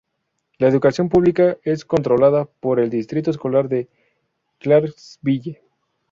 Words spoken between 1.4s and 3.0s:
es controlada por el